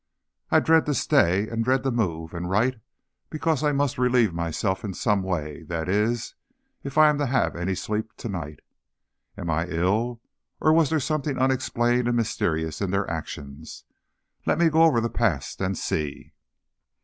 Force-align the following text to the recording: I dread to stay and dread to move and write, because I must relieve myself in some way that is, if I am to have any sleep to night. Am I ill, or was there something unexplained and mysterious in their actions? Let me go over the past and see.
I 0.49 0.59
dread 0.59 0.87
to 0.87 0.95
stay 0.95 1.47
and 1.47 1.63
dread 1.63 1.83
to 1.83 1.91
move 1.91 2.33
and 2.33 2.49
write, 2.49 2.79
because 3.29 3.63
I 3.63 3.71
must 3.71 3.99
relieve 3.99 4.33
myself 4.33 4.83
in 4.83 4.95
some 4.95 5.21
way 5.21 5.61
that 5.65 5.87
is, 5.87 6.33
if 6.83 6.97
I 6.97 7.07
am 7.07 7.19
to 7.19 7.27
have 7.27 7.55
any 7.55 7.75
sleep 7.75 8.17
to 8.17 8.27
night. 8.27 8.61
Am 9.37 9.51
I 9.51 9.67
ill, 9.67 10.19
or 10.59 10.73
was 10.73 10.89
there 10.89 10.99
something 10.99 11.37
unexplained 11.37 12.07
and 12.07 12.17
mysterious 12.17 12.81
in 12.81 12.89
their 12.89 13.07
actions? 13.11 13.83
Let 14.43 14.57
me 14.57 14.69
go 14.69 14.81
over 14.81 15.01
the 15.01 15.07
past 15.11 15.61
and 15.61 15.77
see. 15.77 16.31